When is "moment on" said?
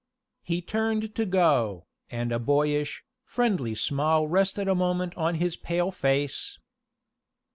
4.73-5.35